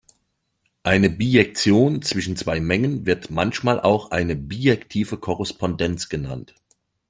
[0.81, 6.55] Eine Bijektion zwischen zwei Mengen wird manchmal auch eine bijektive Korrespondenz genannt.